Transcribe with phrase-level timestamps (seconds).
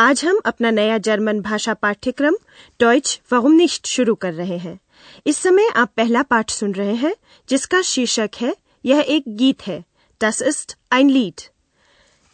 [0.00, 2.34] आज हम अपना नया जर्मन भाषा पाठ्यक्रम
[2.80, 4.80] डॉइच वहुमनिश्त शुरू कर रहे हैं।
[5.26, 7.14] इस समय आप पहला पाठ सुन रहे हैं,
[7.48, 9.84] जिसका शीर्षक है, यह एक गीत है।
[10.22, 11.42] Das ist ein Lied.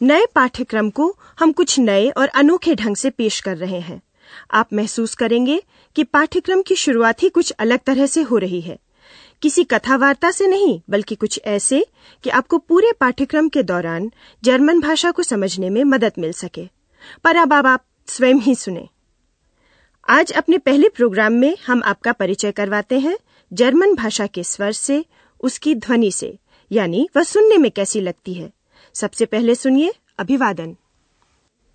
[0.02, 4.02] नए पाठ्यक्रम को हम कुछ नए और अनोखे ढंग से पेश कर रहे हैं।
[4.50, 5.62] आप महसूस करेंगे
[5.96, 8.78] कि पाठ्यक्रम की शुरुआत ही कुछ अलग तरह से हो रही है।
[9.42, 11.86] किसी कथा वार्ता से नहीं, बल्कि कुछ ऐसे
[12.22, 14.12] कि आपको पूरे पाठ्यक्रम के दौरान
[14.44, 16.83] जर्मन भाषा को समझने में मदद मिल सके।
[17.24, 18.88] पर अब आप, आप स्वयं ही सुने।
[20.08, 23.18] आज अपने पहले प्रोग्राम में हम आपका परिचय करवाते हैं
[23.52, 25.04] जर्मन भाषा के स्वर से
[25.40, 26.38] उसकी ध्वनि से
[26.72, 28.52] यानी वह सुनने में कैसी लगती है।
[28.94, 30.76] सबसे पहले सुनिए अभिवादन।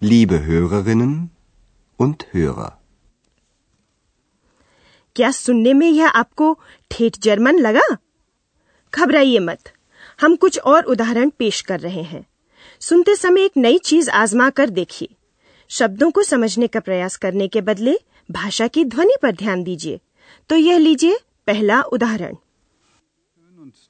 [0.03, 1.15] Liebe Hörerinnen
[2.01, 2.69] und Hörer.
[5.15, 6.59] क्या सुनने में यह आपको
[6.91, 7.97] ठेठ जर्मन लगा?
[8.95, 9.71] घबराइए मत।
[10.21, 12.27] हम कुछ और उदाहरण पेश कर रहे हैं।
[12.79, 15.15] सुनते समय एक नई चीज़ आजमा कर देखिए।
[15.69, 17.97] शब्दों को समझने का प्रयास करने के बदले
[18.31, 19.99] भाषा की ध्वनि पर ध्यान दीजिए
[20.49, 21.17] तो यह लीजिए
[21.47, 22.35] पहला उदाहरण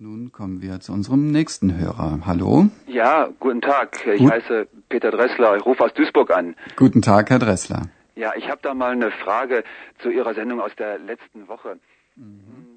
[0.01, 2.21] nun kommen wir zu unserem nächsten Hörer.
[2.25, 2.67] Hallo.
[2.87, 3.97] Ja, guten Tag.
[4.05, 4.31] Ich Gut.
[4.31, 5.57] heiße Peter Dressler.
[5.57, 6.55] Ich rufe aus Duisburg an.
[6.77, 7.81] Guten Tag, Herr Dressler.
[8.15, 9.63] Ja, ich habe da mal eine Frage
[10.03, 11.77] zu Ihrer Sendung aus der letzten Woche.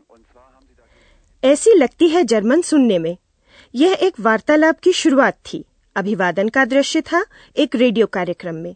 [0.08, 0.84] Und zwar haben Sie da
[1.42, 3.16] ऐसी लगती है German सुनने में
[3.74, 5.64] यह एक वार्तालाप की शुरुआत थी
[5.96, 7.24] अभिवादन का दृश्य था
[7.56, 8.74] एक रेडियो कार्यक्रम में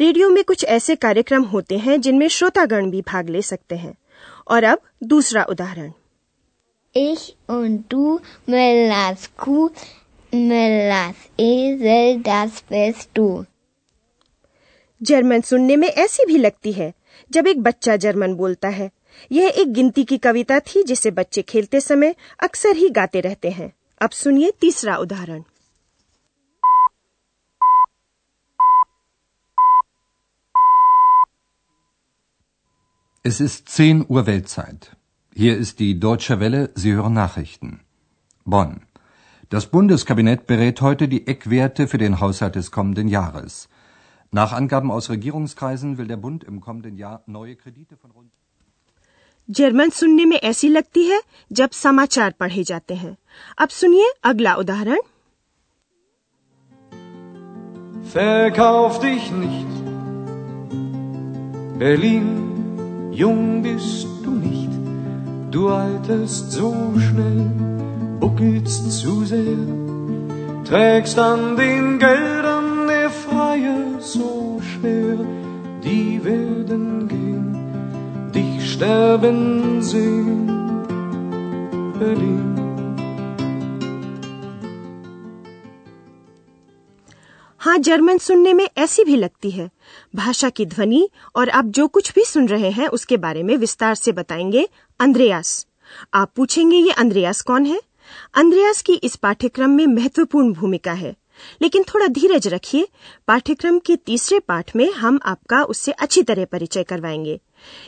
[0.00, 3.94] रेडियो में कुछ ऐसे कार्यक्रम होते हैं जिनमें श्रोतागण भी भाग ले सकते हैं।
[4.48, 5.92] और अब दूसरा उदाहरण।
[6.96, 8.18] Ich und du,
[8.50, 9.68] Müllers Kuh,
[10.34, 13.44] Müllers Esel, das bist du.
[15.02, 16.94] German सुनने में ऐसी भी लगती है
[17.30, 18.90] जब एक बच्चा जर्मन बोलता है।
[19.32, 23.72] यह एक गिनती की कविता थी जिसे बच्चे खेलते समय अक्सर ही गाते रहते हैं।
[24.02, 25.44] अब सुनिए तीसरा उदाहरण।
[33.23, 34.95] Es ist 10 Uhr Weltzeit.
[35.35, 37.81] Hier ist die Deutsche Welle, Sie hören Nachrichten.
[38.45, 38.81] Bonn.
[39.49, 43.69] Das Bundeskabinett berät heute die Eckwerte für den Haushalt des kommenden Jahres.
[44.31, 48.31] Nach Angaben aus Regierungskreisen will der Bund im kommenden Jahr neue Kredite von rund
[49.57, 51.19] German सुनने में ऐसी लगती है
[51.51, 53.15] जब समाचार पढ़े जाते हैं
[53.59, 54.99] अब सुनिए अगला उदाहरण
[58.11, 59.67] Verkauf dich nicht.
[61.79, 62.27] Berlin,
[63.14, 64.70] jung bist du nicht.
[65.50, 67.50] Du alterst so schnell,
[68.20, 69.56] buckelst zu sehr.
[70.64, 75.18] Trägst an den Geldern der Freie so schwer.
[75.84, 77.56] Die werden gehen,
[78.34, 80.50] dich sterben sehen.
[81.98, 82.53] Berlin.
[87.64, 89.70] हाँ जर्मन सुनने में ऐसी भी लगती है।
[90.14, 93.94] भाषा की ध्वनि और आप जो कुछ भी सुन रहे हैं, उसके बारे में विस्तार
[93.94, 94.68] से बताएँगे
[95.00, 95.66] अंद्रयास।
[96.14, 97.80] आप पूछेंगे, ये अंद्रयास कौन है?
[98.34, 101.16] अंद्रयास की इस पाठ्यक्रम में महत्वपूर्ण भूमिका है।
[101.62, 102.88] लेकिन थोड़ा धीरज रखिए,
[103.28, 107.40] पाठ्यक्रम के तीसरे पाठ में हम आपका उससे अच्छी तरह परिचय करवाएँगे।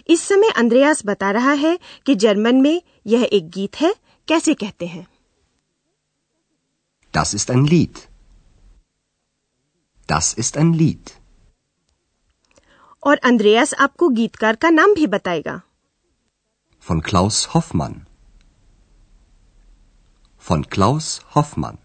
[0.08, 3.94] इस समय अंद्रयास बता रहा है कि जर्मन में यह एक गीत है,
[4.28, 5.06] कैसे कहते हैं?
[7.16, 8.15] Das ist ein Lied.
[10.08, 11.10] Das ist ein Lied.
[13.02, 15.60] और अंद्रयास आपको गीतकार का नाम भी बताएगा
[16.86, 17.94] Von Klaus Hoffmann.
[20.42, 21.76] Von Klaus Hoffmann.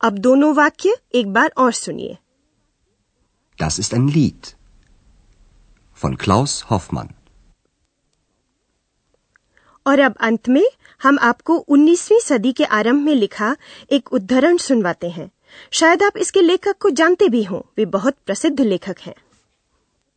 [0.00, 2.16] अब दोनों वाक्य एक बार और सुनिए
[3.58, 4.52] Das ist ein Lied.
[5.98, 7.12] Von Klaus Hoffmann.
[9.86, 10.64] और अब अंत में
[11.02, 13.54] हम आपको 19वीं सदी के आरंभ में लिखा
[13.92, 15.30] एक उद्धरण सुनवाते हैं
[15.71, 19.15] शायद आप इसके लेखक को जानते भी हों वे बहुत प्रसिद्ध लेखक हैं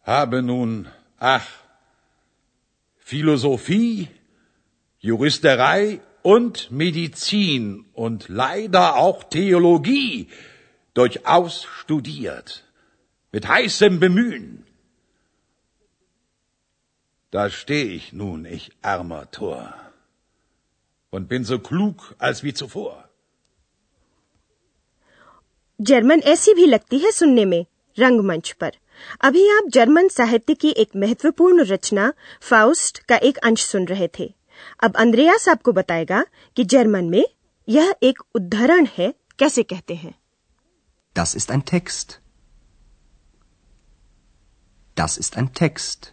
[0.06, 0.88] habe nun,
[1.18, 1.46] ach,
[2.98, 4.08] Philosophie,
[5.00, 10.28] Juristerei und Medizin und leider auch Theologie
[10.94, 12.64] durchaus studiert,
[13.32, 14.64] mit heißem Bemühen.
[17.30, 19.74] Da steh ich nun, ich armer Tor,
[21.10, 23.07] und bin so klug als wie zuvor.
[25.79, 27.65] German ऐसी भी लगती है सुनने में
[27.97, 28.71] रंगमंच पर
[29.21, 32.11] अभी आप जर्मन साहित्य की एक महत्वपूर्ण रचना
[32.41, 34.33] फाउस्ट का एक अंश सुन रहे थे
[34.83, 36.23] अब अंद्रयास आपको बताएगा
[36.57, 37.23] कि जर्मन में
[37.67, 40.13] यह एक उद्धरण है कैसे कहते हैं
[41.15, 42.11] Das ist ein Text.
[44.97, 46.07] Das ist ein Text.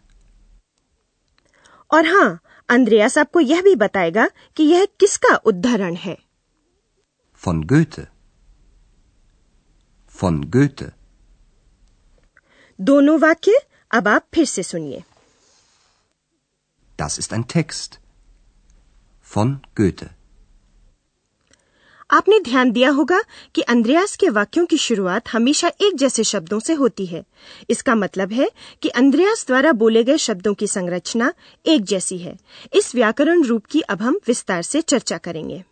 [1.90, 6.16] और हाँ अंद्रयास आपको यह भी बताएगा कि यह किसका उद्धरण है
[7.42, 8.04] Von Goethe.
[10.16, 10.90] Von Goethe.
[12.78, 13.58] दोनों वाक्य
[13.90, 15.02] अब आप फिर से सुनिए
[16.98, 17.98] Das ist ein Text.
[19.26, 20.08] Von Goethe.
[22.10, 23.20] आपने ध्यान दिया होगा
[23.54, 27.24] कि अंद्रयास के वाक्यों की शुरुआत हमेशा एक जैसे शब्दों से होती है
[27.70, 28.48] इसका मतलब है
[28.82, 31.32] कि अंद्रयास द्वारा बोले गए शब्दों की संरचना
[31.66, 32.36] एक जैसी है
[32.74, 35.62] इस व्याकरण रूप की अब हम विस्तार से चर्चा करेंगे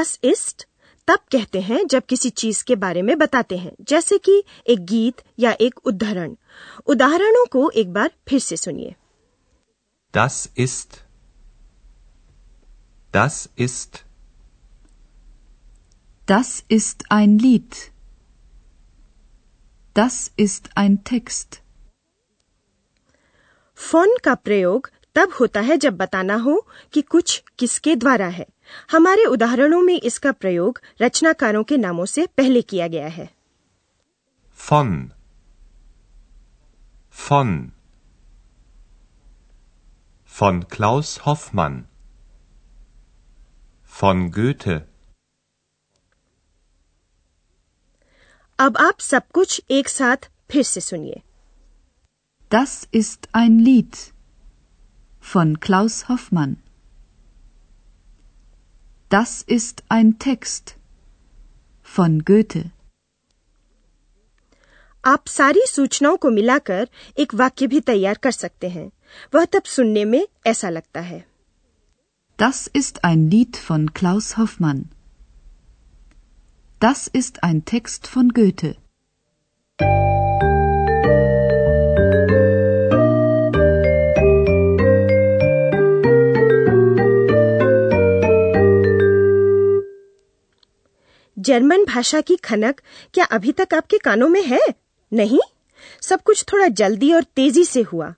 [0.00, 0.66] डस इस्ट
[1.08, 5.22] तब कहते हैं जब किसी चीज़ के बारे में बताते हैं जैसे कि एक गीत
[5.38, 6.36] या एक उदाहरण
[6.86, 8.94] उदाहरणों को एक बार फिर से सुनिए
[10.14, 11.04] Das ist.
[13.14, 14.04] Das ist.
[16.28, 17.76] Das ist ein Lied.
[19.96, 21.60] Das ist ein Text.
[23.78, 26.60] Phone का प्रयोग तब होता है जब बताना हो
[26.92, 28.46] कि कुछ किसके द्वारा है
[28.90, 33.28] हमारे उदाहरणों में इसका प्रयोग रचनाकारों के नामों से पहले किया गया है
[34.58, 35.10] फन
[37.14, 37.72] Von.
[40.32, 41.86] Von Klaus Hoffmann.
[43.92, 44.80] Von Goethe.
[48.58, 51.20] अब आप सब कुछ एक साथ फिर से सुनिए
[52.50, 53.96] Das ist ein Lied
[55.21, 56.55] von Klaus Hoffmann.
[59.11, 60.75] Das ist ein Text
[61.85, 62.63] von Goethe.
[65.03, 68.89] आप सारी सूचनाओं को मिलाकर एक वाक्य भी तैयार कर सकते हैं
[69.35, 71.23] वह तब सुनने में ऐसा लगता है
[72.39, 74.81] Das ist ein Lied von Klaus Hoffmann.
[76.81, 78.73] Das ist ein Text von Goethe.
[91.48, 92.80] German भाषा की खनक
[93.14, 94.60] क्या अभी तक आपके कानों में है
[95.12, 95.40] नहीं
[96.02, 98.14] सब कुछ थोड़ा जल्दी और तेज़ी से हुआ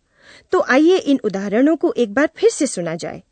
[0.52, 3.22] तो आइए इन उदाहरणों को एक बार फिर से सुना जाए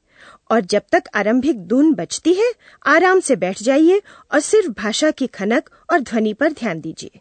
[0.51, 2.53] और जब तक आरंभिक धुन बजती है
[2.95, 4.01] आराम से बैठ जाइए
[4.33, 7.21] और सिर्फ़ भाषा की खनक और ध्वनि पर ध्यान दीजिए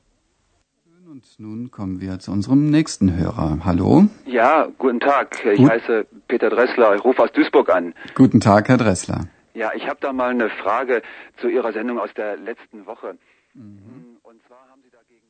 [1.12, 3.46] Und nun kommen wir zu unserem nächsten Hörer.
[3.66, 3.94] Hallo.
[4.28, 5.38] Ja, guten Tag.
[5.44, 5.70] Ich Gut.
[5.70, 5.96] heiße
[6.28, 6.90] Peter Dressler.
[6.98, 7.88] Ich rufe aus Duisburg an.
[8.14, 9.18] Guten Tag, Herr Dressler.
[9.60, 11.02] Ja, ich habe da mal eine Frage
[11.42, 13.18] zu Ihrer Sendung aus der letzten Woche.
[13.54, 15.28] Und zwar haben Sie dagegen.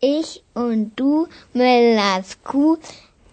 [0.00, 2.78] Ich und du, Müllers Kuh,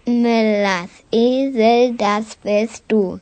[0.06, 3.22] Müllers Esel, das bist du.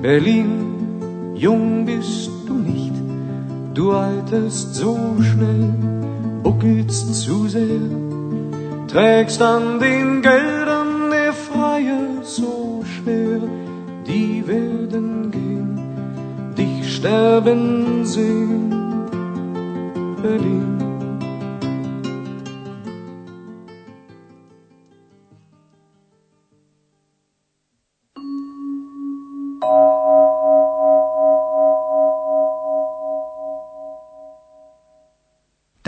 [0.00, 2.92] Berlin, jung bist du nicht.
[3.74, 5.72] Du alterst so schnell,
[6.42, 7.80] buckelst zu sehr,
[8.88, 13.40] trägst an den Geldern der Freie so schwer.
[14.06, 15.80] Die werden gehen,
[16.56, 18.72] dich sterben sehen.
[20.22, 20.75] Berlin.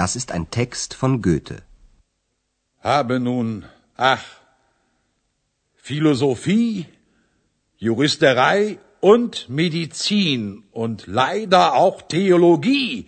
[0.08, 1.62] Das ist ein Text von Goethe.
[2.80, 4.26] Habe nun, ach,
[5.76, 6.86] Philosophie,
[7.78, 13.08] Juristerei und Medizin und leider auch Theologie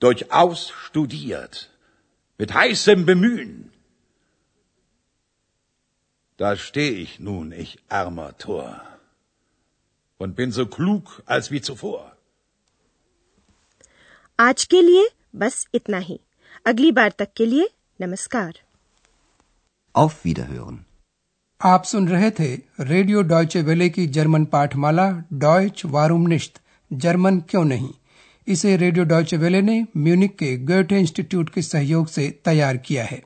[0.00, 1.70] durchaus studiert,
[2.38, 3.70] mit heißem Bemühen.
[6.36, 8.82] Da steh ich nun, ich armer Tor,
[10.18, 12.16] und bin so klug als wie zuvor.
[14.38, 16.18] आज के लिए बस इतना ही
[16.67, 17.69] अगली बार तक के लिए
[18.01, 18.53] नमस्कार।
[19.97, 20.75] Auf Wiederhören.
[21.61, 26.61] आप सुन रहे थे रेडियो डॉयचे वेले की जर्मन पाठमाला डॉयच वारूमनिश्त
[26.93, 27.89] जर्मन क्यों नहीं?
[28.47, 33.23] इसे रेडियो डॉयचे वेले ने म्यूनिक के गोटे इंस्टीट्यूट के सहयोग से तैयार किया है।